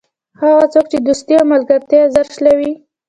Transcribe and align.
هغه 0.41 0.65
څوک 0.73 0.85
چې 0.91 0.97
دوستي 1.05 1.33
او 1.39 1.45
ملګرتیا 1.53 2.01
ژر 2.13 2.27
شلوي. 2.35 2.71